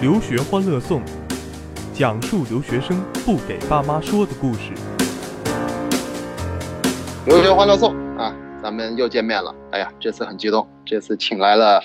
[0.00, 1.02] 留学欢乐颂，
[1.92, 4.70] 讲述留学生不给爸妈说的故事。
[7.26, 8.32] 留学欢乐颂啊，
[8.62, 9.52] 咱们又见面了。
[9.72, 11.82] 哎呀，这次很激动，这次请来了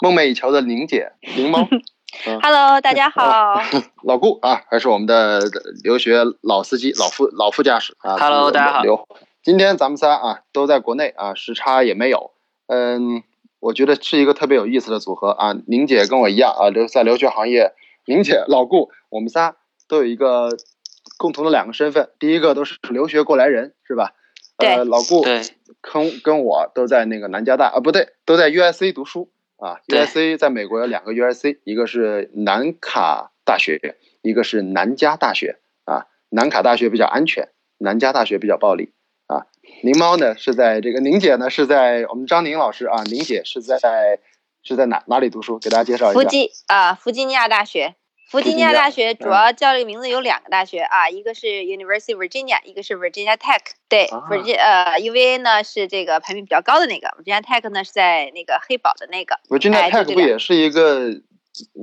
[0.00, 1.60] 梦寐以求的宁姐宁猫。
[2.26, 3.62] 嗯、Hello，大家好。
[4.02, 5.40] 老顾啊，还是我们的
[5.84, 8.16] 留学老司机、老副 老副驾驶啊。
[8.18, 8.82] Hello，大家好。
[8.82, 9.06] 刘，
[9.44, 12.32] 今天咱们仨啊都在国内啊，时差也没有。
[12.66, 13.22] 嗯。
[13.64, 15.56] 我觉得是一个特别有意思的组合啊！
[15.66, 17.72] 宁姐跟我一样啊，留在留学行业。
[18.04, 19.56] 宁姐、老顾，我们仨
[19.88, 20.50] 都有一个
[21.16, 24.12] 共同的两个身份，第一个都是留学过来人，是吧？
[24.58, 24.84] 呃。
[24.84, 25.22] 老顾
[25.80, 29.80] 跟跟我都在那个南加大啊，不对，都在 U S C 读书啊。
[29.86, 36.04] U S C 在美国有两个 U S C，一个是南卡大学，一个是南加大学啊。
[36.28, 38.92] 南卡大学比较安全，南加大学比较暴力。
[39.82, 43.78] 宁猫呢是在这个宁姐呢是在我们张宁老师啊，宁姐是在
[44.62, 45.58] 是在哪哪里读书？
[45.58, 46.20] 给大家介绍一下。
[46.20, 47.94] 弗吉啊，弗吉尼亚大学。
[48.30, 53.60] 弗吉尼亚大学主要叫这个名字有两个大学啊，一个是 University Virginia，一个是 Virginia Tech。
[53.88, 59.38] 对，Virginia 呃 UVA 呢是这个排名比较高的那个，Virginia Tech 呢是在那个黑堡的那个。
[59.48, 61.20] Virginia Tech 不也是一个？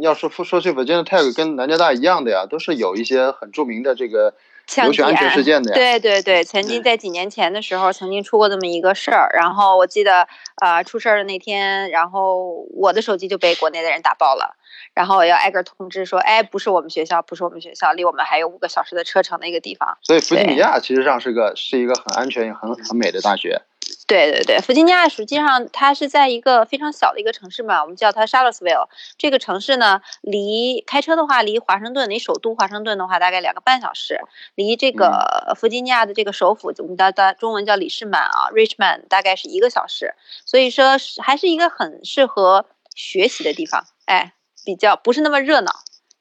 [0.01, 4.33] 要说说去 Virginia Tech 跟南加大一样的呀，都是有一些很著名的这个。
[4.71, 9.29] 枪击案事件的对对对，曾经在几年前的时候，曾经出过这么一个事儿。
[9.33, 10.25] 然后我记得，
[10.61, 14.55] 呃，出事儿的那天，然后我的手机就被国内的人打爆了，
[14.93, 19.97] 然后我要挨个通知说，哎，不是我们学校，不是我们学校，离我们还有五个小时的车程的一个地方。
[20.01, 23.61] 所以弗吉尼亚其实上是个是一个很安全也很很美的大学。
[24.11, 28.89] 对对对，弗吉尼亚实际上它是在一个非常小的一个城市嘛，我们叫它 Charlottesville。
[29.17, 34.19] 这个城市呢，离开车的话，离华盛顿，离首都华盛顿的话，大概两个半小时。
[34.55, 40.13] 离这个弗吉尼亚的这个首府，我们叫它中文叫里士满啊，Richmond，大概是一个小时。
[40.45, 43.85] 所以说，还是一个很适合学习的地方。
[44.07, 44.33] 哎，
[44.65, 45.71] 比较不是那么热闹。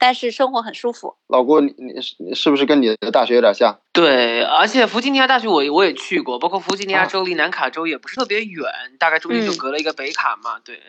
[0.01, 1.15] 但是生活很舒服。
[1.29, 3.79] 老郭，你你是是不是跟你的大学有点像？
[3.93, 8.65] 对，而且弗吉尼亚大学我我也去过，包括弗吉尼亚州离南卡州也不是特别远，
[8.99, 10.59] 大概中间就隔了一个北卡嘛。
[10.65, 10.81] 对，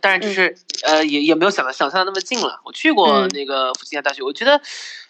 [0.00, 2.60] 但是就是呃也也没有想的想象的那么近了。
[2.64, 4.60] 我去过那个弗吉尼亚大学，我觉得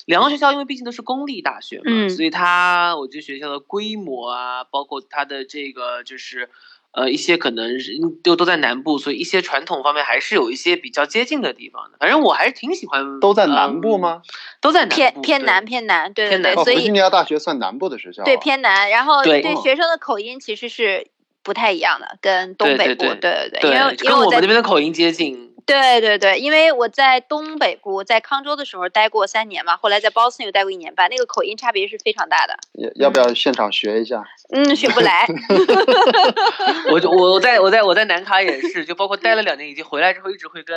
[0.06, 6.48] 两个学校因为毕竟都是公立大学嘛，所以它我觉得学校的规模啊，包括它的这个就是。
[6.92, 7.78] 呃，一些可能
[8.22, 11.96] 都都在南部，所以一些传统方面还是有一些比较接近的地方的。
[12.00, 13.20] 反正我还是挺喜欢。
[13.20, 14.22] 都在南部吗？
[14.60, 16.54] 都在偏偏南偏南，对对对。
[16.54, 18.24] 所以弗吉尼亚大学算南部的学校。
[18.24, 18.90] 对，偏南。
[18.90, 21.06] 然后对学生的口音其实是
[21.42, 25.49] 不太一样的，跟东北部，对对对，因为因为我们那边的口音接近。
[25.70, 32.54] 对对对，因为我在东北部，在康州的时候待过三年嘛，后来在 Boston 又待过一年半，那个口音差别是非常大的。
[32.74, 34.22] 要要不要现场学一下？
[34.52, 35.26] 嗯，学不来。
[36.90, 40.76] 我我我在我在我在南卡也是，就包括待了两年，以及回来之后一直会跟。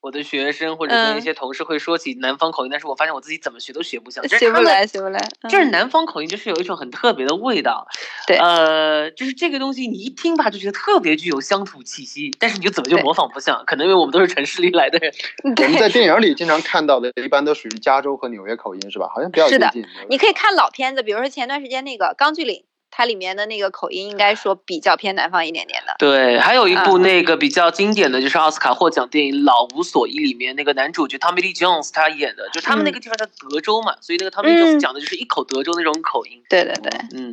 [0.00, 4.26] 我的学生或者跟一些同事会说起南方口音，但是我发现我自己怎么学都学不像。
[4.28, 5.20] 学不来，学不来。
[5.48, 7.86] 就是南方口音，就是有一种很特别的味道。
[8.26, 13.62] 对，呃，就是这个东西，你一听吧就觉得特别具有乡土气息，但是你就怎么就模仿不像？
[13.66, 15.12] 可能因为我们都是城市里来的人。
[15.44, 19.10] 我们在电影里经常看到的，一般都属于加州和纽约口音，是吧？
[19.14, 19.84] 好像比较接近。
[20.08, 22.56] 你可以看老片子，比如说前段时间那个《钢锯岭》。
[22.90, 25.94] 它里面的那个口音应该说比较偏南方一点点的。
[25.98, 36.42] 对，还有一部那个比较经典的就是奥斯卡获奖电影《老无所依》里面那个男主角 Tommy Lee Jones 他演的，就他们那个地方叫德州嘛，所以那个 Tommy Lee Jones 讲的就是一口德州那种口音。
[36.48, 37.32] 对对对，嗯。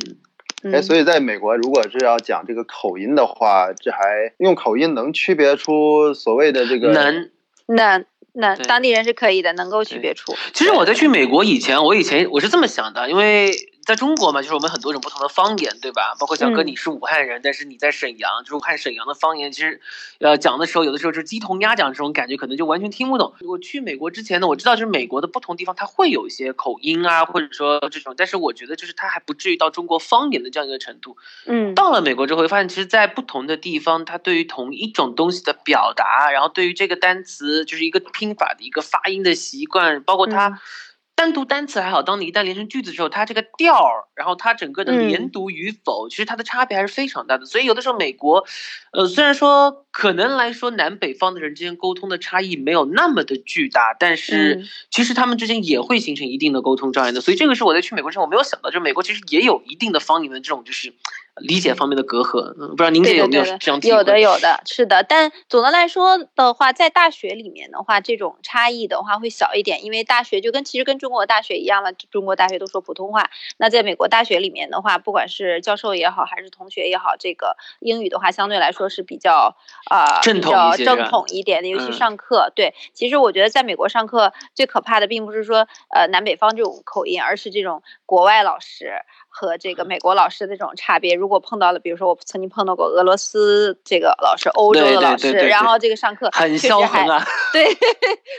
[0.72, 3.98] 哎，所以在美国，如果是要讲这个口音的话，这还
[4.38, 6.92] 用口音能区别出所谓的这个？
[6.92, 7.30] 能，
[7.66, 10.34] 能，能，当地人是可以的，能够区别出。
[10.52, 13.52] 其实我在去美国以前，我以前我是这么想的，因为。
[13.88, 16.14] 在中国嘛，就是我们很多种不同的方言，对吧？
[16.20, 19.80] 包括小哥你是武汉人，但是你在沈阳，就是武汉沈阳的方言，其实，
[20.18, 23.32] 呃，讲的时候有的时候就是鸡同鸭讲，这种感觉可能就完全听不懂。
[23.40, 31.16] 我去美国之前呢，我知道就是美国的不同地方它会有一些口音啊，或者说这种，但是我觉得就是它还不至于到中国方言的这样一个程度。
[31.46, 40.60] 嗯，到了美国之后，会发现其实，在不同的地方，它对于同一种东西的表达，然后对于这个单词就是一个拼法的一个发音的习惯，包括它。
[41.18, 47.44] 单独单词还好，当你一旦连成句子之后，它这个调儿，然后它整个的连读与否，其实它的差别还是非常大的。
[47.44, 48.46] 所以有的时候美国，
[48.92, 57.20] 呃，虽然说可能来说南北方的人之间沟通的差异没有那么的巨大，但是其实他们之间也会形成一定的沟通障碍的。
[57.20, 60.94] 所以这个是我在去美国之后我没有想到，就是美国其实也有一定的方言的这种就是。
[61.40, 62.54] 理解方面的隔阂。
[62.58, 65.02] 嗯，不知道您这有没有这样有的，有的，是的。
[65.02, 73.30] 但总的来说的话，在大学里面的话，这种差异的话会小一点，因为大学就跟其实跟中国大学一样了，中国大学都说普通话。
[73.56, 79.56] 那在美国大学里面的话，不管是教授也好，还是同学也好，这个英语的话相对来说是比较
[79.90, 82.52] 啊比较正统一点的，尤其上课。
[82.54, 88.92] 对，其实我觉得在美国上课最可怕的，并不是说呃南北方这种口音，而是这种国外老师。
[89.30, 97.66] 和这个美国老师的这种差别，如果碰到了，比如说我曾经碰到过俄罗斯这个老师、欧洲的老师，然后这个上课很嚣张啊， 对，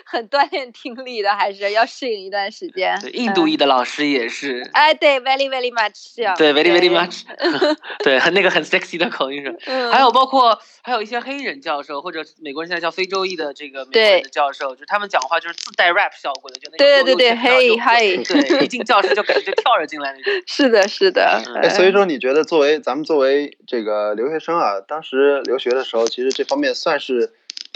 [0.06, 3.00] 很锻炼听力的，还是要适应一段时间。
[3.14, 7.22] 印度裔的老师也是，哎，对，very very much，这样对，very very much，
[8.04, 20.34] 对，很那个很 sexy 的口音是，还有包括还有一些黑人教授或者美国人现在叫非洲裔的这个美国人的教授，就他们讲话就是自带 rap 效果的，就那种对对对，嘿嘿，对，一进教室就感觉就跳着进来那种。
[20.46, 20.88] 是的。
[20.90, 27.34] 是的，哎，所以说你觉得作为咱们作为这个留学生啊，当时留学的时候，其实这方面算是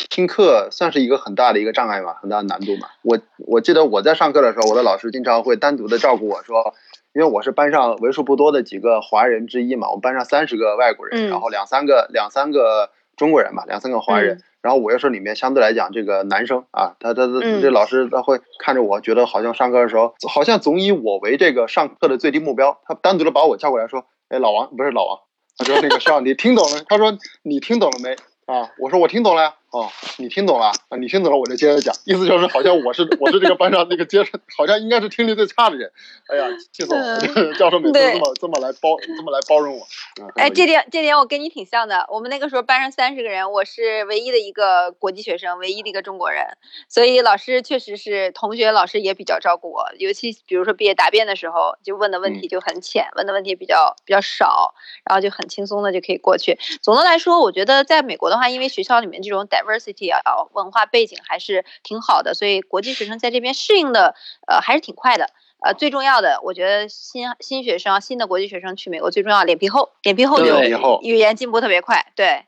[0.10, 2.88] 听课算是一个很大的一个障碍嘛，很大的难度嘛。
[3.02, 6.74] 我我记得我在上课的时候，我的老师经常会单独的照顾我说，
[7.14, 14.42] 因为我是班上为数不多的几个华人之一嘛，我们班上三十个外国人，然后两三个两三个中国人嘛，两三个华人。
[14.64, 22.80] 然后我又是里面相对来讲这个男生啊，他他他这老师他会看着我，觉得好像上课的时候好像总以我为这个上课的最低目标。
[22.86, 25.20] 他单独的把我叫过来说：“哎，老王不是老王，
[25.56, 26.84] 他说那个少，你听懂了？
[26.90, 28.16] 他说你听懂了没？
[28.52, 30.98] 啊，我说我听懂了呀。”哦，你听懂了啊？
[31.00, 34.24] 你听懂了，我就接着讲，意思就是好像我是我是这个班上那个接
[34.56, 35.92] 好像应该是听力最差的人。
[36.28, 37.20] 哎呀，气死我了！
[37.56, 39.88] 教授每次这么这么来包这么来包容我。
[40.36, 42.06] 哎，这点这点我跟你挺像的。
[42.10, 46.46] 我们那个时候班上三十个人，我是唯一的一个国际学生，唯一的一个中国人，
[46.88, 49.86] 所以老师确实是同学，老师也比较照顾我。
[49.98, 56.60] 尤其比如说毕业答辩的时候，就问的问题就很浅，问的问题比较比较少，然后就很轻松的就可以过去。
[56.84, 60.20] 总的来说，我觉得在美国的话，因为学校里面这种 diversity 啊，
[60.54, 64.16] 文化背景还是挺好的，所以国际学生在这边适应的
[64.48, 65.30] 呃还是挺快的。
[65.66, 70.46] 呃，最重要的，我觉得新新学生、新的国际学生去美国最重要脸皮厚，脸皮厚就
[71.04, 72.12] 语言进步特别快。
[72.18, 72.44] 对，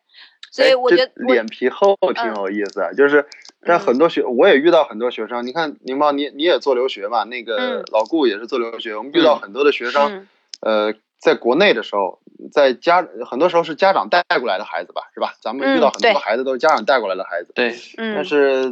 [0.51, 3.25] 所以我觉得脸皮厚挺有意思，就是
[3.65, 10.27] 但很多学我也遇到很多学生，你看宁猫你你也做留学嘛，那个老顾也是做留学，我们遇到很多的学生，
[10.59, 10.93] 呃。
[11.25, 12.19] 在国内的时候，
[12.51, 15.33] 在家很多时候是家长带过来的孩子吧，是吧？
[15.41, 17.51] 咱们遇到很多孩子都是家长带过来的孩子。
[17.55, 18.71] 对，但是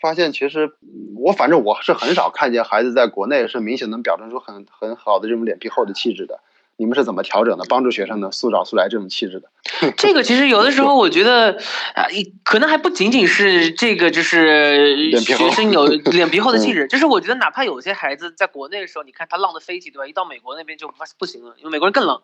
[0.00, 0.72] 发现其实
[1.14, 6.40] 我反正我是很少看见孩子在国内是明显能表现出很很好的这种脸皮厚的气质的。
[6.76, 9.48] 你们是怎么调整的，帮助学生呢塑造出来这种气质的？
[9.96, 11.52] 这个其实有的时候我觉得
[11.94, 12.06] 啊，
[12.44, 20.06] 可能还不仅仅是这个，就是学生有 脸皮厚的气质，就是我觉得哪怕有些孩子在国内的时候，你看他浪的飞起，对吧？
[20.06, 22.20] 一到美国那边就不不行了，因为美国人更冷，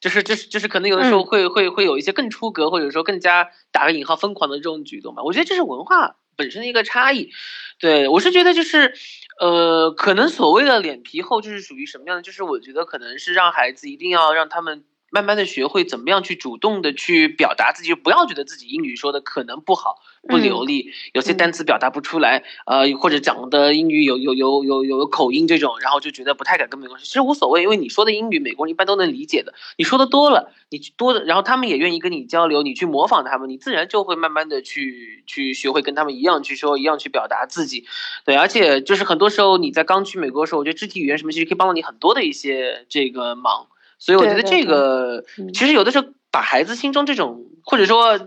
[0.00, 5.22] 就是就是就是可能有的时候会会会有一些更出格，或者说更加打个引号疯狂的这种举动吧。
[5.22, 7.30] 我觉得这是文化本身的一个差异。
[7.78, 8.94] 对我是觉得就是。
[9.40, 12.22] 呃，可能所谓的脸皮厚就是属于什么样的？
[12.22, 14.84] 就是我觉得可能是让孩子一定要让他们。
[15.10, 27.04] 慢慢的学会怎么样去主动的去表达自己，不要觉得自己英语说的可能不好、不流利，有些单词表达不出来，呃，或者讲的英语有有有有有口音这种，然后就觉得不太敢跟美国人。
[27.04, 29.52] 其实无所谓，因为你说的英语，美国人一般都能理解的。
[29.76, 37.84] 你说的多了，你多的，然后他们也愿意跟你交流，你去模仿他们，你自然就会慢慢的去去学会跟他们一样去说，一样去表达自己。
[38.24, 43.66] 对，而且就是很多时候你在刚去美国的时候，我觉得肢体语言什么其实可以帮到你很多的一些这个忙。
[44.00, 45.24] 所以我觉得这个
[45.54, 48.18] 其实有的时候把孩子心中这种，或者说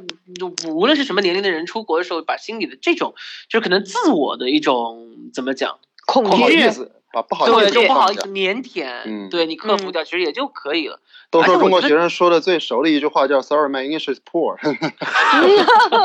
[0.70, 3.16] 无论是什么年龄的人出国的时候，把心里的这种
[3.50, 11.00] 就是可能自我的一种怎么讲恐惧，不好意思，对，不好意思，腼腆，对你克服掉，其实也就可以了。
[11.30, 14.74] 都说中国学生说的最熟的一句话叫 “Sorry, my English is poor”，对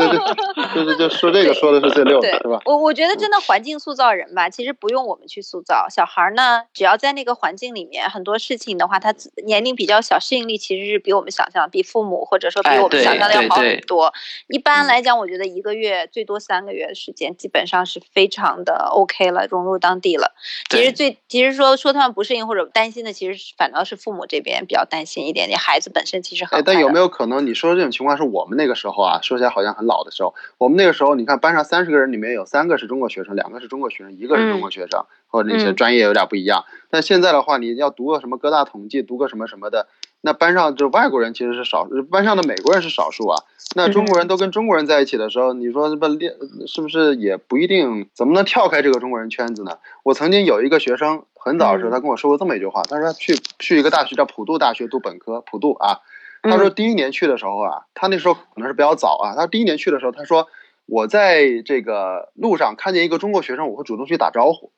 [0.08, 2.60] 对，就是就说这个说的是最溜的，是吧？
[2.64, 5.86] 我我觉得真的环境塑造人吧，其实不用我们去塑造。
[5.90, 14.12] 小孩呢，只要在那个环境里面，很多事情的话，他年龄比较小，适应力其实是比我们想象，比父母或者说比我们想象的要好很多。
[14.48, 20.34] 一般来讲，我觉得一个月最多三个月的时间，基本上是非常的 OK 了，融入当地了。
[20.70, 25.28] 其实最其实说说他们不适应或者担心的，其实反倒是父母这边比较担心。
[25.28, 26.62] 一点点，孩子本身其实很。
[26.64, 29.20] 但有没有可能你说的这种情况是我们那个时候啊？
[29.22, 36.64] 说起来好像很老的时候，我们那个时候，你看班上三十个人里面有三个是中国学生，两个是中国学生，一个是中国学生，或者那些专业有点不一样。
[36.90, 39.86] 但现在的话，你要读个什么各大统计，读个什么什么的，
[40.20, 43.44] 那班上就外国人其实是少，班上的美国人是少数啊。
[43.76, 46.34] 那中国人都跟中国人在一起的时候，你说不练
[46.66, 48.08] 是不是也不一定？
[48.14, 49.78] 怎么能跳开这个中国人圈子呢？
[50.02, 56.00] 我曾经有一个学生，很早的时候他跟我说过这么一句话，他说他去去一个大学叫普渡大学读本科，普渡啊。
[56.42, 59.36] 他说第一年去的时候啊，他那时候可能是比较早啊。
[59.36, 60.48] 他第一年去的时候，他说
[60.86, 64.72] 我在这个路上看见一个中国学生，我会主动去打招呼，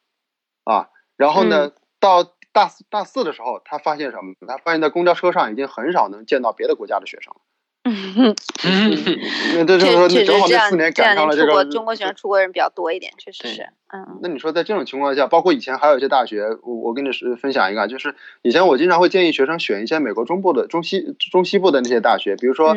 [0.64, 2.32] 啊，然后呢到。
[2.52, 4.34] 大四大四的时候，他发现什么？
[4.46, 7.40] 他发现，在公交车上已经很少能见到别的国家的学生了。
[7.82, 8.36] 嗯，
[9.56, 13.62] 那这就是说，你正好那四年赶上了这个中国学生出国人比较多一点，确实是。
[13.92, 22.76] 嗯，那你说在这种情况下，包括以前还有一些大学，我我跟你是分享一个，就是以前我经常会建议学生选一些美国中部的中西中西部的那些大学，比如说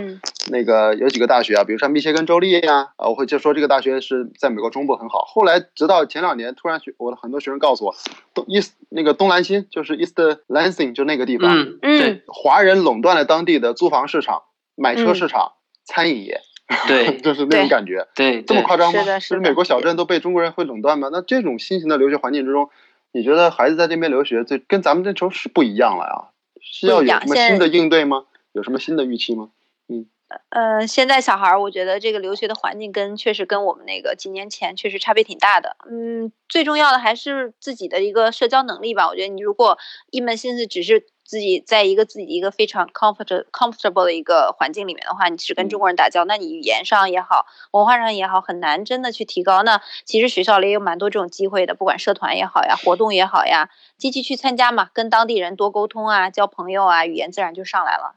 [0.51, 5.25] 那个有几个大学啊，比如说密歇根州立呀，啊，我会就说这个大学是在美国中部很好。
[5.25, 7.95] 后来直到前两年，突然学我的很多学生告诉我，
[8.33, 10.15] 东 East 那个东兰新就是 East
[10.47, 14.43] Lansing 就那个地方，嗯嗯，华人垄断了当地的租房市场。
[14.75, 15.51] 买车市场、
[15.85, 16.41] 餐饮业，
[16.87, 18.99] 对， 就是那种感觉，对，这么夸张吗？
[19.01, 21.09] 是的，是美国小镇都被中国人会垄断吗？
[21.11, 22.71] 那这种新型的留学环境之中，
[23.11, 26.29] 你觉得孩子在这边留学，这跟咱们那时候是不一样了呀？
[26.59, 28.23] 是要有什么新的应对吗？
[28.51, 29.49] 有什么新的预期吗？
[29.87, 30.07] 嗯，
[30.49, 35.75] 呃，现在小孩儿，我觉得这个留学的环境跟确实跟我们那个几年前确实差别挺大的。
[35.89, 39.07] 嗯，最重要的还是自己的一个社交能力吧。
[39.07, 39.77] 我觉得你如果
[40.11, 41.05] 一门心思只是。
[41.25, 49.63] 自己在一个自己一个非常 comfort comfortable 的一个环境里面的话，你只跟中国人打交，那你语言上也好，文化上也好，很难真的去提高。
[49.63, 58.15] 那其实学校里也有蛮多这种机会的，不管社团也好呀，活动也好呀，积极去参加嘛，跟当地人多沟通啊，交朋友啊，语言自然就上来了。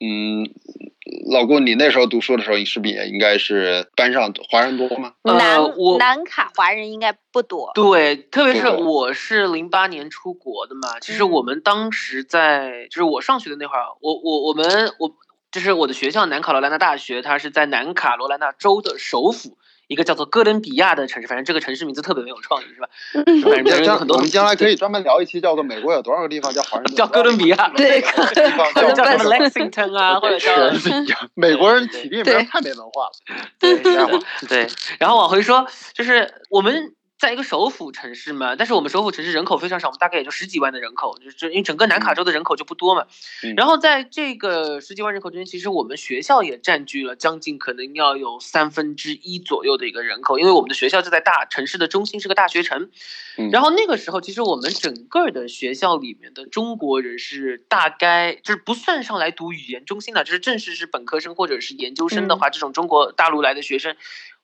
[0.00, 0.48] 嗯，
[1.32, 5.14] 老顾，你那时候读书的时候，你是不是也应该是班上华人多吗？
[5.22, 5.58] 南
[5.98, 7.72] 南卡华人应该不多。
[7.74, 15.10] 对，特别是我是零八年出国的嘛，其实我们当时在，就是我上学的那会儿，我我我们我
[15.50, 19.58] 就是我的学校南卡罗来纳大学，它是在南卡罗来纳州的首府。
[19.88, 22.88] 一个叫做哥伦比亚的城市，反正这个城市名字特别没有创意，是吧？
[23.50, 24.16] 反正很多。
[24.16, 26.94] 我们将来可以专门聊一期，叫做美国有多少个地方叫华人？
[26.94, 30.54] 叫哥伦比亚，对，地方叫叫什么 Lexington 啊，或者叫
[31.34, 33.12] 美国人起地名太没文化了。
[33.58, 33.76] 对，
[34.48, 34.68] 对。
[34.98, 36.94] 然后往回说，就是我们。
[37.18, 43.06] 在一个首府城市嘛，但是我们首府城市人口非常少，我们大概也就十几万的人口，就是因为整个南卡州的人口就不多嘛。
[43.56, 52.88] 然后在这个十几万人口之间，其实我们学校也占据了将近可能要有三分之一左右的一个人口，因为我们的学校就在大城市的中心，是个大学城。
[53.50, 63.96] 然后那个时候，其实我们整个的学校里面的中国人是大概就是不算上来读语言中心的，就是正式是本科生或者是研究生的话，这种中国大陆来的学生。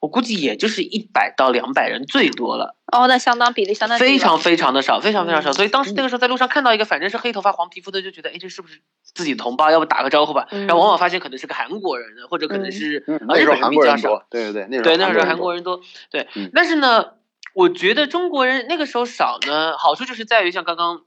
[0.05, 2.77] 我估计也就是一百到两百人最多了。
[2.93, 5.51] 哦，那相当比例相当非常非常的少，非常非常少。
[5.51, 9.71] 所以当时那个时候在路上看到一个反正是黑头发黄皮肤的，就觉得哎，这是不是自己同胞？
[9.71, 10.47] 要不打个招呼吧。
[10.51, 14.23] 然后往往发现可能是个韩国人，或者可能是那时候韩国人多。
[14.29, 15.81] 对对对，对那时候韩国人多。
[16.11, 17.13] 对，但是呢，
[17.55, 21.01] 我觉得中国人那个时候少呢，好处就是在于像刚刚。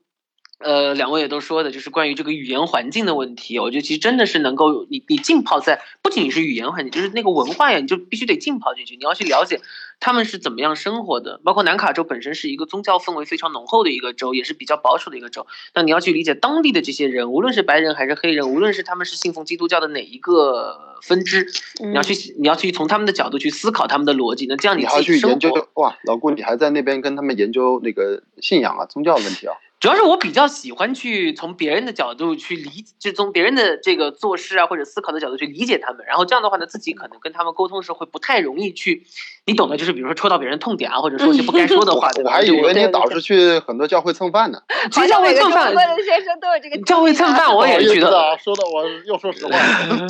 [0.60, 3.60] 呃，两位也都说的，就是关于这个语言环境的问题。
[3.60, 8.96] 我觉得其实真的是能够你你浸泡在，不仅仅是语言环境，就是那个文化呀，你就必须得浸泡进去。
[8.96, 9.62] 你要去了解
[10.00, 11.40] 他们是怎么样生活的。
[11.44, 15.46] 包括南卡州本身是一个宗教氛围非常浓厚的一个州，也是比较保守的一个州。
[15.76, 21.46] 那你要去理解当地的这些人，无论是白人还是黑人，无论是他们是信奉基督教的哪一个分支，
[21.84, 24.48] 你要去你要去从他们的角度去思考他们的逻辑。
[24.48, 29.54] 那这样你还要去研究哇，老顾，你还在那边跟他们研究那个信仰啊、宗教的问题啊？
[29.88, 39.06] 主要是我比较喜欢去从别人的角度去理，就从别人的这个做事啊或者思考的角度去理解他们，然后这样的话呢，自己可能跟他们沟通的时候会不太容易去，
[39.48, 42.10] 你懂的，就是比如说戳到别人痛点啊， 或者说些不该说的话。
[42.24, 44.62] 我还以为你导师去很多教会蹭饭呢。
[45.08, 46.82] 教会蹭饭，学生都有这个。
[46.86, 48.10] 教会蹭饭我也去的。
[48.44, 49.54] 说的我又说实话。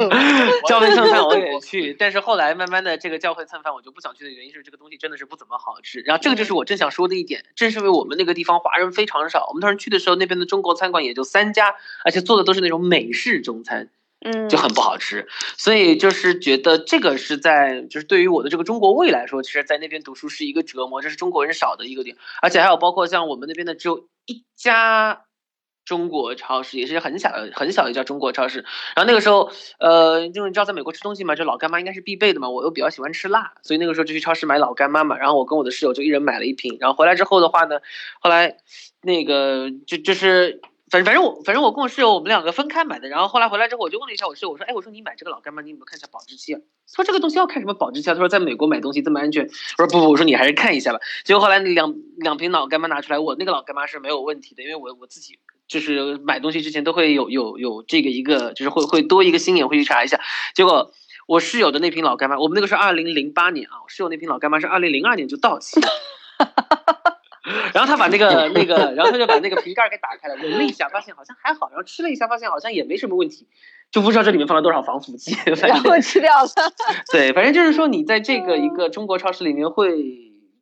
[0.67, 6.00] 教会蹭饭我也去， 但是后来慢慢的这个教会蹭饭我就不想去的原因是这个东西真的是不怎么好吃。
[6.01, 10.38] 然后这个就是我正想说的一点，正是因为我们那个地方华人非常少，我们当时去的时候那边。
[10.38, 11.74] 的中国餐馆也就三家，
[12.06, 15.27] 而且做的都是那种美式中餐，嗯，就很不好吃。
[15.57, 21.01] 所以就是觉得这个是在，就是对于我的这个中国胃来说，其实，在那边读书是一个折磨。
[21.01, 25.21] 这是中国人少的一个点，而且还有包括像我们那边的只有一家
[25.86, 28.65] 中国超市，也是很小很小的一家中国超市。
[28.95, 32.50] 然后那个时候，呃，因为你知道在美国吃东西嘛，就老干妈应该是必备的嘛。
[32.50, 35.17] 我又比较喜欢吃辣，所以那个时候就去超市买老干妈嘛。
[35.17, 36.77] 然后我跟我的室友就一人买了一瓶。
[36.79, 37.79] 然后回来之后的话呢，
[38.19, 38.57] 后来。
[39.03, 40.59] 那个就就是，
[40.89, 46.62] 反正反正我反正我跟我室友我们两个分开买的，然后后来回来之后我就问了一下我室友，我说哎我说你买这个老干妈你有没有看一下保质期啊？
[46.94, 48.13] 他说这个东西要看什么保质期啊？
[48.13, 49.44] 他说在美国买东西这么安全？
[49.77, 51.00] 我说不不，我说你还是看一下吧。
[51.25, 60.22] 结果后来两两瓶老干妈拿出来，我那个老干妈是没有问题的，因为我我自己就是买东西之前都会有有有这个一个，就是会会多一个心眼会去查一下。
[60.56, 60.94] 结果
[61.27, 65.88] 我室友的那瓶老干妈，我们那个是二零零八年啊，我室友那瓶老干妈是二零零二年就到期了。
[67.74, 73.48] 然后他把那个那个，然后他就把那个瓶盖给打开了，闻了一下，发现好像还好，然后吃了一下，发现好像也没什么问题，
[73.92, 76.50] 就不知道这里面放了多少防腐剂，然后吃掉了。
[77.12, 80.04] 对，反正就是说你在这个一个中国超市里面会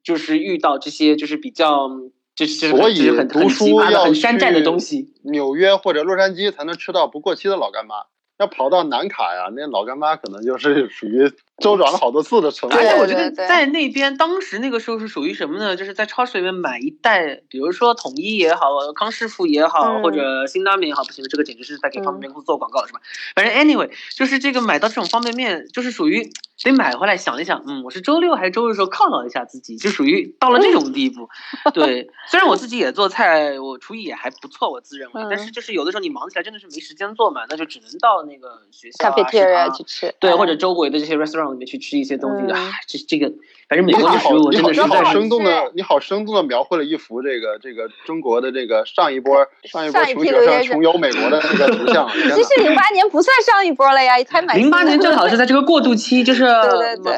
[0.04, 1.90] 就是遇到这些就是比较
[2.36, 7.96] 就是所以很读书要很山寨的东西，纽约或者洛杉矶才能吃到不过期的老干妈。
[8.38, 12.50] 要跑到南卡呀，那老干妈可能就是属于周转了好多次的。
[12.70, 15.76] 而且我觉得在那边，当时那个时候是属于什么呢？
[15.76, 23.00] 就是在超市里面买一袋，比如说统一也好，康师傅也好，或者辛拉面也好，不行，这个简直是在给方便面公司做广告是吧？
[23.36, 26.30] 反正 anyway，就是这个买到这种方便面，就是属于
[26.64, 31.30] 得买回来想一想，嗯，我是周六还是周日时候犒劳一下自己，就属于到了这种地步。
[31.74, 42.72] 对，虽然我自己也做菜，我厨艺也还不错，我自认为，但是就是有的时候你忙起来真的是没时间做嘛，那就只能到那个学校啊、食堂去吃，对，或者周围的这些 restaurant 里面去吃一些东西啊。
[42.88, 43.34] 这这个，
[43.68, 52.08] 反正美国的食物真的是好生动的，你好生动的描绘了一幅这个这个中国的这个上一波上一波穷学生穷游美国的这个图像。
[52.14, 54.56] 其实零八年不算上一波了呀，才买。
[54.56, 56.46] 零八年正好是在这个过渡 期，就是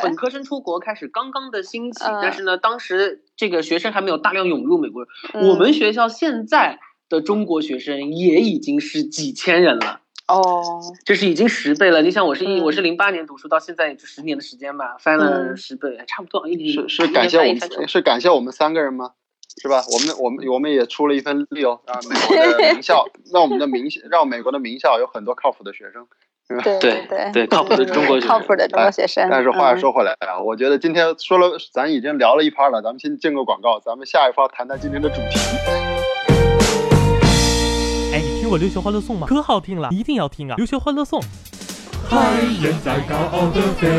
[0.01, 5.05] 本科生出国开始刚刚的兴起，但是呢，当时这个学生还没有大量涌入美国。
[5.33, 9.99] 我们学校现在的中国学生也已经是几千人了。
[10.27, 12.01] 哦，就是已经十倍了。
[12.01, 16.73] 你想，我是一我是零八年读书，到现在也就十年的时间吧，翻了十倍，差不多一年。
[16.73, 19.11] 是是感谢我们，是感谢我们三个人吗？
[19.61, 19.81] 是吧？
[19.91, 26.05] 我们我们我们也出了一份力哦，让，美国的名校， 让我们的名让美国的名校有很多靠谱的学生，
[26.61, 29.27] 对对对，靠谱的中国 靠谱的中国学生。
[29.31, 35.96] 但是话又说回来啊，我觉得今天说了，咱已经聊了一趴了，咱们先进个广告，咱们下一趴谈谈今天的主题。
[38.47, 39.27] 听过《留学欢乐颂》吗？
[39.27, 40.53] 可好听了，一定要听啊！
[40.57, 41.19] 《留学欢乐颂》。
[42.09, 42.17] 海
[42.61, 43.89] 人在高傲的飞，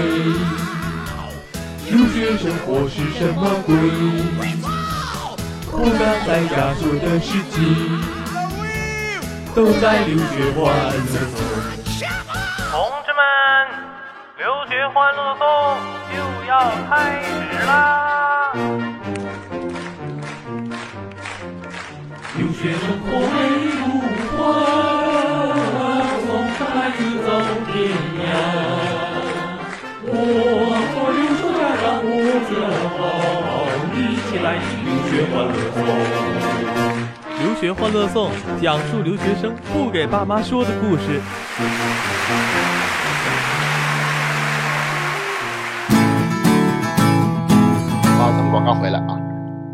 [1.91, 3.77] 留学生活是什么鬼？
[5.71, 7.61] 不敢在加速的世纪，
[9.55, 11.45] 都在留学欢乐颂。
[12.71, 13.21] 同志们，
[14.39, 15.45] 留学欢乐颂
[16.11, 16.17] 就
[16.49, 17.29] 要开始
[17.67, 18.55] 啦！
[22.39, 23.07] 留学生活
[37.41, 38.31] 留学欢乐颂
[38.63, 41.21] 讲述留学生不给爸妈说的故事。
[48.17, 49.19] 好，咱们广告回来啊。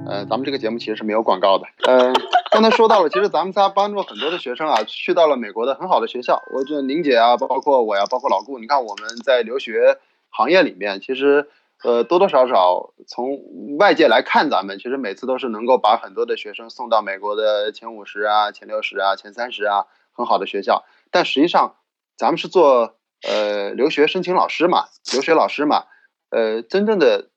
[0.06, 1.66] 呃，咱们这个节目其实是没有广告的。
[1.86, 2.10] 呃，
[2.50, 6.42] 刚才说到了，其实咱们仨帮助很多的学生啊，去到了美国的很好的学校。
[6.54, 9.98] 我觉得宁姐啊，包括我呀，包括老顾，你看我们在留学
[10.30, 11.48] 行业里面，其实
[11.84, 20.84] 呃多多少少从外界来看，咱们其实每次都是能够把很多的学生送到美国的前五十啊、前六十啊、前三十啊很好的学校。
[21.10, 21.76] 但实际上，
[22.16, 25.84] 咱们是做呃留学申请老师嘛，留学老师嘛，
[26.30, 27.28] 呃真正的。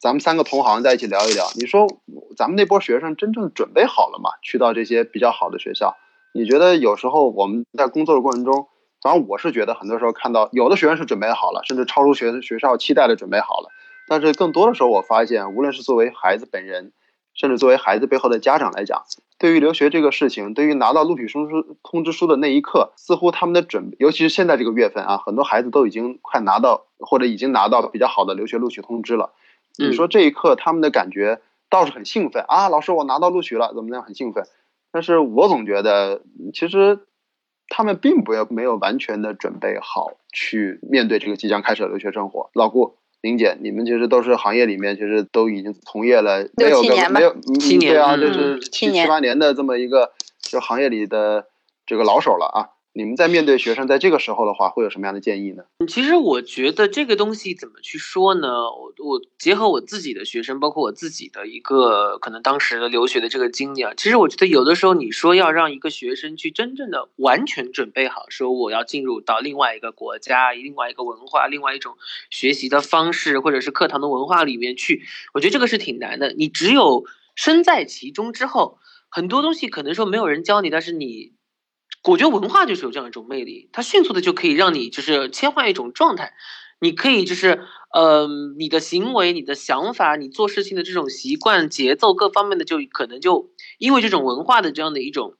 [0.00, 1.86] 咱们三个同行在一起聊一聊，你说
[2.36, 4.30] 咱们那波学生真正准备好了吗？
[4.42, 5.94] 去到这些比较好的学校，
[6.34, 8.66] 你觉得有时候我们在工作的过程中，
[9.00, 13.68] 反正我是觉得很多时候看到有的学生是准备好了，甚至超出学学校期待的准备好了，
[14.10, 16.90] 但是更多的时候我发现，无论是作为孩子本人，
[17.32, 19.04] 甚至作为孩子背后的家长来讲，
[19.38, 29.30] 对于留学这个事情，对于拿到录取通知通知书的那一刻，似乎他们的准，尤其是现在这个月份啊，很多孩子都已经快拿到或者已经拿到比较好的留学录取通知了。
[29.78, 34.42] 你说这一刻他们的感觉倒是很兴奋啊，老师我拿到录取了，怎么样很兴奋？
[34.90, 37.06] 但是我总觉得其实
[37.68, 42.50] 他们并不要没有完全的准备好去面对这个即将开始的留学生活。
[42.54, 51.46] 老顾、林姐，你们其实都是行业里面其实都已经从业了没有个没有七年对啊，就是七七八年的这么一个就行业里的
[51.84, 52.79] 这个老手了啊。
[52.92, 55.62] 你们在面对学生在这个时候的话，会有什么样的建议呢？
[55.86, 58.48] 其实我觉得这个东西怎么去说呢？
[58.48, 71.96] 我我结合我自己的学生，包括我自己的一个可能当时的留学的这个经历啊，其实我觉得有的时候你说要让一个学生去真正的完全准备好，说我要进入到另外一个国家、另外一个文化、另外一种
[72.28, 76.32] 学习的方式，或者是课堂的文化里面去，我觉得这个是挺难的。
[76.32, 77.04] 你只有
[77.36, 81.34] 身在其中之后，很多东西可能说没有人教你，但是你。
[82.02, 86.32] 我觉得文化就是有这样一种魅力，它迅速的就可以让你就是切换一种状态，
[86.80, 88.26] 你可以就是，呃，
[88.58, 95.34] 你的行为、你的想法、你做事情的这种习惯、节奏各方面的，就可能就因为这种文化的这样的一种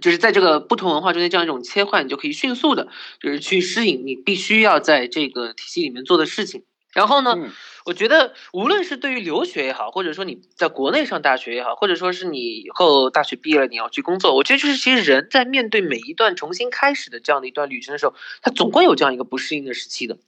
[0.00, 2.88] 就是在这个不同文化中间这样一种切换，你就可以迅速的，
[3.20, 6.64] 就是去适应你必须要在这个体系里面做的事情。
[6.92, 7.36] 然后呢，
[7.90, 20.18] 我觉得无论是对于留学也好，或者说你在国内上大学也好，或者说是你以后大学毕业了你要去工作，我觉得就是其实人在面对每一段重新开始的这样的一段旅程的时候，他总会有这样一个不适应的时期的。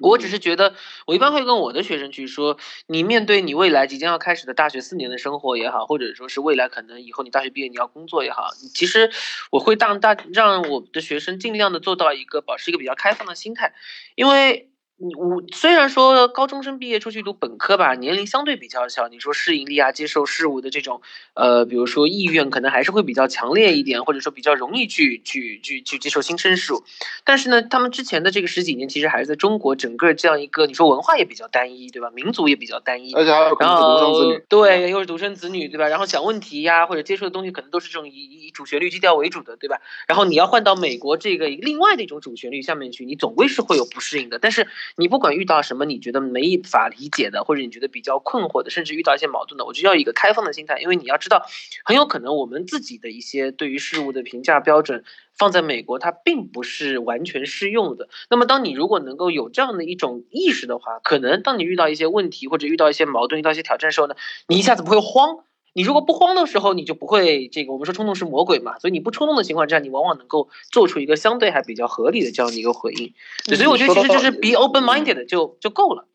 [0.00, 0.74] 我只是觉得，
[1.06, 9.10] 我一般会跟我的学生去说，你面对你未来即将要开始的大学四年的生活也好，或者说是未来可能以后你大学毕业你要工作也好，其实
[9.50, 13.72] 我会让大让我的学生尽量的做到一个保持一个比较开放的心态，
[14.14, 14.68] 因为。
[15.04, 21.02] 你我虽然说高中生毕业出去读本科吧，年龄相对比较小，你说适应力啊、接受事物的这种，
[21.34, 26.84] 呃，比如说意愿可能还是会比较强烈一点，或者说比较容易去去去去接受新生事物。
[27.24, 32.08] 但是呢，他们之前的这个十几年，其实还是在中国整个这样一个，你说文化也比较单一，对吧？
[32.14, 35.88] 民族也比较单一，而且还有可然能独生子女，对，又是独生子女，对吧？
[35.88, 39.80] 然后想问题呀，或者接触的东西可能都是这种以以主旋律基调为主的，对吧？
[40.06, 44.38] 然后你要换到美国这个另外的一种主旋律下面去，你总归是会有不适应的。
[44.38, 51.44] 但是你不管遇到什么你觉得没法理解的，或者你觉得比较困惑的，甚至遇到一些矛盾的，我就要一个开放的心态，因为你要知道，
[51.84, 55.04] 很有可能我们自己的一些对于事物的评价标准。
[55.34, 58.10] 放在美国，它并不是完全适用的。
[58.28, 64.14] 那么，当你如果能够有这样的一种意识的话，可能当你遇到一些问题或者遇到一些矛盾、遇到一些挑战的时候呢，
[64.46, 65.38] 你一下子不会慌。
[65.74, 73.12] 你如果不慌的时候，你就不会这个我们说冲动是魔鬼嘛，所以你不冲动的情况之下，你往往能够做出一个相对还比较合理的这样的一个回应。
[73.46, 76.06] 对所以我觉得其实就是 be open minded 就就够了。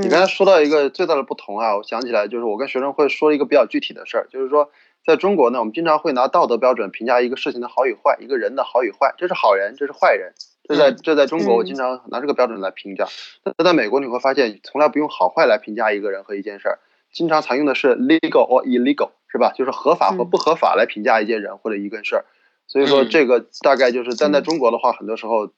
[0.00, 4.70] 你刚才说到一个最大的不同啊，我想起来就是我跟学生会说一个比较具体的事儿，就是说
[5.04, 10.32] 在中国呢，我们经常会拿道德标准评价一个事情的好与坏，一个人的好与坏，这是好人，这是坏人，
[10.68, 13.06] 这在这在中国我经常拿这个标准来评价。
[13.56, 16.78] 那在美国你会发现，从来不用好坏来评价一个人和一件事儿，
[17.14, 19.52] 经常采用的是 legal or illegal，是吧？
[19.56, 22.24] 就是合法和不合法来评价一件人或者一个事儿。
[22.66, 25.50] 所以说嗯这个大概就是但在中国的话，很多时候。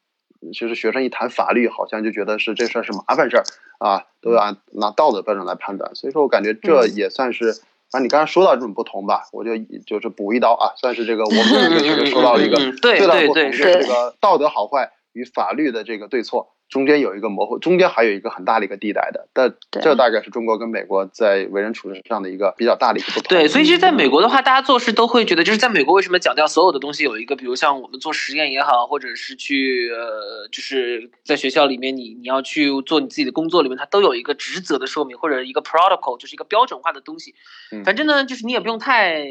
[0.53, 3.45] 其实学生一谈法律，好像就觉得是这事儿是麻烦事儿
[3.79, 5.95] 啊，都要按拿道德标准来判断。
[5.95, 7.55] 所以说我感觉这也算是，
[7.90, 19.29] 反正你刚才说到这种不同吧，我就就是补一刀啊，算是这个我们这个学生说到了一个最大的不同，是这个道德好坏与法律的这个对错中间有一个模糊，中间还有一个很大的一个地带的。
[19.33, 23.29] 但这大概是中国跟美国在为人处事上的一个比较大的一个不同。
[23.29, 37.35] 对，所以其实在美国的话，大家做事都会觉得，就是在美国为什么讲掉所有的东西有一个，比如像我们做实验也好，或者是去呃，就是在学校里面你你要去做你自己的工作里面，它都有一个职责的说明或者一个 protocol，就是一个标准化的东西。
[37.70, 39.24] 嗯反正呢，就是你也不用太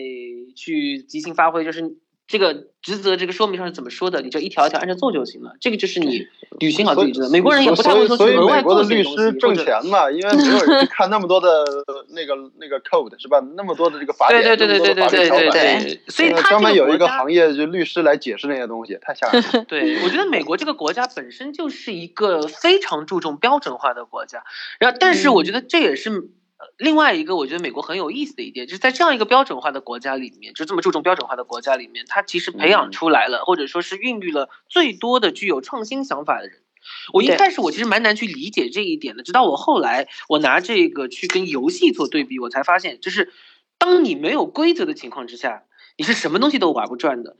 [0.55, 1.95] 去即兴发挥，就是。
[2.27, 5.53] 这个职责这个说明上是怎么说的，你就一条一条按照做就行了。
[5.61, 6.25] 这个就是你
[6.59, 7.29] 履行好自己职责。
[7.29, 11.63] 美国人也不太会说去所以所以额外美国的律师挣钱嘛，因为没有人去看那么多的
[12.09, 13.39] 那个那个 code 是吧？
[13.55, 19.65] 那么多的这个法典，对对对对对对对对那么多的法律条款对，所以呃他专门有一个行业就律师来解释那些东西，太吓人了。
[19.69, 24.43] 对，我觉得美国这个国家本身就是一个非常注重标准化的国家，
[24.79, 26.29] 然后但是我觉得这也是。
[26.57, 36.61] 呃另外一个我觉得美国很有意思的一点，就是在这样一个标准化的国家里面，就这么注重标准化的国家里面，它其实培养嗯出来了，或者说是孕育了最多的具有创新想法的人。
[37.13, 43.33] 我一对开始我其实蛮难去理解这一点的，直到我后来我拿这个去跟游戏做对比，我才发现，就是
[43.77, 45.63] 当你没有规则的情况之下，
[45.97, 47.35] 你是什么东西都玩不转的。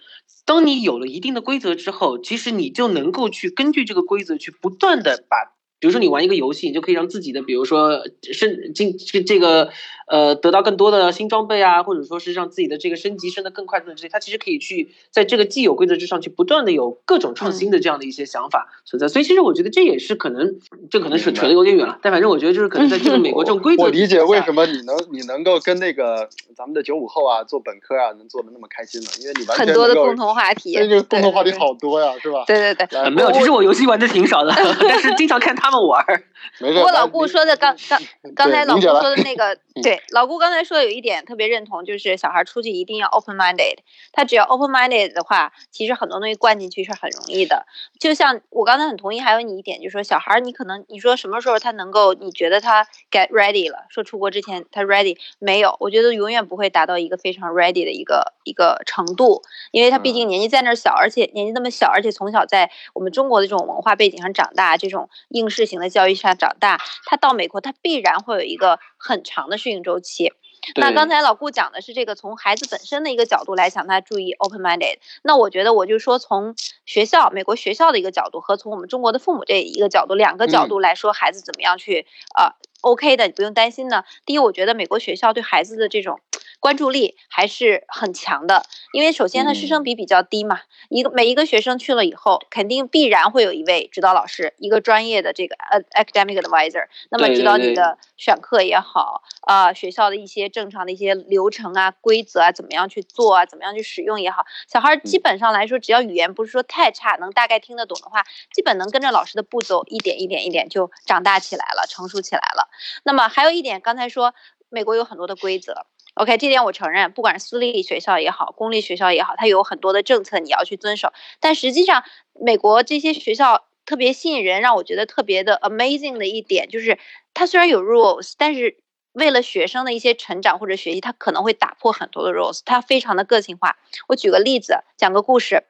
[0.46, 5.56] 当你有了一定的规则之后，其实你就能够去根据这个规则去不断的把。
[5.86, 8.02] 比如说你玩一个游戏，你就可以让自己的，比如说
[8.34, 9.70] 升进这这个
[10.08, 19.08] 呃得到更多的新装备啊，或者说是让自己的这个升级升得更快等等这些，它其实可以去在这个既有规则之上去不断的有各种创新的这样的一些想法存在。
[19.08, 24.66] 所以其实我觉得这也是可能，这可能是扯得有点远了，但反正我觉得就是可能在这个美国这种规则我理解为什么。
[24.66, 29.08] 你能你能够跟那个咱们的九五后啊做本科啊能做的那么开心呢？
[29.22, 32.44] 因为你完全很多的共同话题，这个共同话题好多呀，是吧？
[32.48, 33.10] 对对对。
[33.12, 36.24] 没有，其实我游戏玩的挺少的， 但是经常看他们玩儿。
[36.60, 38.00] 不过老顾说的刚刚
[38.36, 43.78] 刚才老顾说的那个，对老顾刚才说有一点特别认同，就是小孩出去一定要 open minded。
[44.12, 47.66] 他只要 open minded 的话，其实很多东西灌进去是很容易的。
[48.00, 55.76] 就像我刚才很同意，还有你一点，就是说小孩你可能你说什么时候他能够，你觉得他 get ready 了，说出国之前他 ready 没有？
[55.80, 70.34] 我觉得永远不会达到一个非常 ready 的一个一个程度，因为他毕竟年纪在那儿小，而且年纪那么小，而且从小在我们中国的这种文化背景上长大，这种应试型的教育下长大，他到美国他必然会有一个很长的适应周期。
[70.76, 74.98] 那刚才老顾讲的是这个从孩子本身的一个角度来讲，他注意 open minded。
[75.22, 76.56] 那我觉得我就说从
[76.88, 84.06] 学校美国学校的一个角度和从我们中国的父母这一个角度，两个角度来说孩子怎么样去呃 OK 的，你不用担心呢。
[84.26, 86.20] 第一，我觉得美国学校对孩子的这种
[86.66, 88.66] 关注力还是很强的。
[88.92, 112.70] 因为首先它师生比比较低嘛，一个每一个学生去了以后，肯定必然会有一位指导老师，一个专业的这个呃 academic advisor，那么指导你的选课也好，啊、学校的一些正常的一些流程啊、规则啊，怎么样去做啊，怎么样去使用也好，小孩儿基本上来说，只要语言不是说太差，能大概听得懂的话，基本能跟着老师的步骤一点一点一点就长大起来了，成熟起来了。
[113.04, 114.34] 那么还有一点，刚才说
[114.70, 115.86] 美国有很多的规则。
[116.16, 121.12] OK，这点我承认，不管是私立学校也好，公立学校也好，它有很多的政策你要去遵守。
[121.42, 126.98] 但实际上，美国这些学校特别吸引人，让我觉得特别的 amazing 的一点就是，
[127.34, 128.78] 它虽然有 rules，但是
[129.12, 133.78] 为了学生的一些成长或者学习，它可能会打破很多的 rules，它非常的个性化。
[134.08, 135.66] 我举个例子，讲个故事。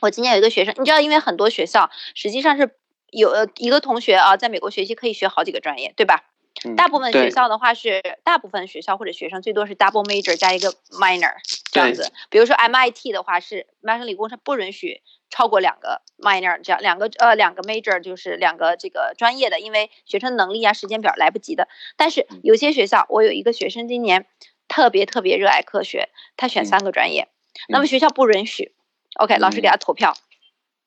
[0.00, 2.70] 我今年有一个学生，你知道，因为很多学校实际上是
[3.10, 6.24] 有呃一个同学啊，在美国学习可以学好几个专业，对吧？
[6.64, 11.34] 嗯大部分学校的话是，大部分学校或者学生最多是 double major 加一个 minor
[11.72, 12.12] 这样子。
[12.30, 21.68] 比如说 MIT 的话是麻省理工是不允许超过两个 minor 这样两个呃两个 major 就是两个这个专业的，因为学生能力啊时间表来不及的。
[21.96, 24.26] 但是有些学校，我有一个学生今年
[24.68, 27.28] 特别特别热爱科学，他选嗯三个专业，
[27.68, 28.74] 那么学校不允许。
[29.16, 30.14] OK，老师给他投票，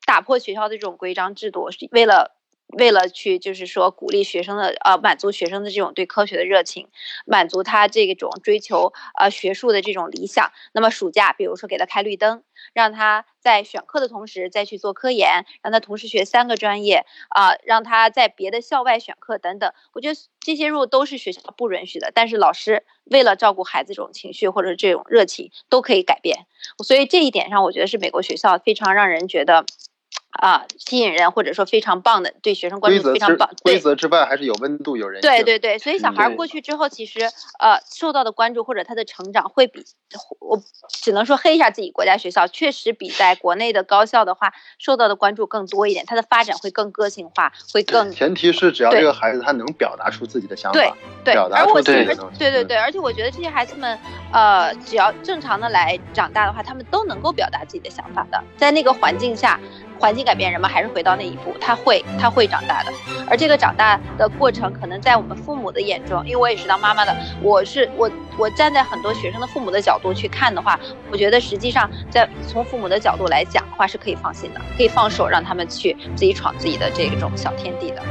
[0.06, 2.37] 打破学校的这种规章制度，是为了
[2.67, 6.88] 为了去就是说鼓励学生的呃满足学生的这种对科学的热情，
[7.25, 10.51] 满足他这种追求呃学术的这种理想。
[10.73, 19.71] 那么暑假比如说给他开绿灯，让他在选课的同时再去做科研，让他同时学三个专业啊、让他在别的校外选课等等。
[19.93, 26.45] 我觉得这些如果都是学校不允许的，但是老师为了照顾孩子这种情绪或者这种热情都可以改变。
[26.84, 29.65] 所以这一点上，我觉得是美国学校非常让人觉得。
[30.31, 35.31] 啊，吸引人或者说非常棒的，对学生关注非常棒，规则之外还是有温度有人性。
[35.31, 37.21] 对对对，所以小孩儿过去之后，其实
[37.59, 39.83] 呃受到的关注或者他的成长会比
[40.39, 50.79] 我只能说黑一下自己国家学校，确实比在国内的高校的话受到的关注更多一点，他的发展会更个性化，会更前提是只要这个孩子他能表达出自己的想法，
[51.23, 51.33] 对。
[51.33, 52.37] 表达出自己的东西。
[52.37, 53.97] 嗯对对对，而且我觉得这些孩子们
[54.31, 59.59] 呃只要正常的来长大的话，他们都能够表达自己的想法的，在那个环境下。
[59.97, 62.91] 环境改变人们，还是回到那一步，他会他会长大的，
[63.29, 70.79] 而这个长大的过程，可能在我们父母的眼中，因为我也是当妈妈的，我是我我站在很多学生的父母的角度去看的话，
[71.12, 78.01] 我觉得实际上在从父母的角度来讲的话，是可以放心的，可以放手让他们去自己闯自己的这种小天地的。